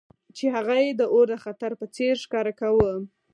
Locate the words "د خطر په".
1.31-1.85